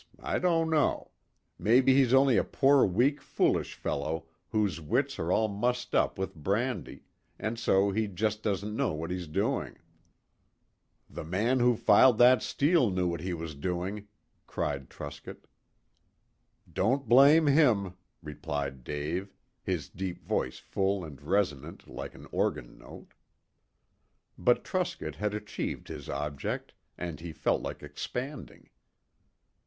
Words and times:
I 0.23 0.39
don't 0.39 0.71
know. 0.71 1.11
Maybe 1.59 1.93
he's 1.93 2.11
only 2.11 2.35
a 2.35 2.43
poor 2.43 2.85
weak 2.87 3.21
foolish 3.21 3.75
fellow 3.75 4.25
whose 4.49 4.81
wits 4.81 5.19
are 5.19 5.31
all 5.31 5.47
mussed 5.47 5.93
up 5.93 6.17
with 6.17 6.33
brandy, 6.33 7.03
and 7.37 7.59
so 7.59 7.91
he 7.91 8.07
just 8.07 8.41
doesn't 8.41 8.75
know 8.75 8.93
what 8.93 9.11
he's 9.11 9.27
doing." 9.27 9.77
"The 11.07 11.23
man 11.23 11.59
who 11.59 11.75
filed 11.75 12.17
that 12.17 12.41
steel 12.41 12.89
knew 12.89 13.07
what 13.09 13.19
he 13.21 13.35
was 13.35 13.53
doing," 13.53 14.07
cried 14.47 14.89
Truscott. 14.89 15.45
"Don't 16.73 17.07
blame 17.07 17.45
him," 17.45 17.93
replied 18.23 18.83
Dave 18.83 19.35
his 19.61 19.87
deep 19.87 20.23
voice 20.25 20.57
full 20.57 21.03
and 21.05 21.21
resonant 21.21 21.87
like 21.87 22.15
an 22.15 22.25
organ 22.31 22.79
note. 22.79 23.13
But 24.35 24.63
Truscott 24.63 25.13
had 25.17 25.35
achieved 25.35 25.89
his 25.89 26.09
object, 26.09 26.73
and 26.97 27.19
he 27.19 27.31
felt 27.31 27.61
like 27.61 27.83
expanding. 27.83 28.71